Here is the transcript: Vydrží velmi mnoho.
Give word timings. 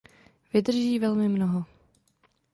Vydrží 0.53 0.99
velmi 0.99 1.29
mnoho. 1.29 1.65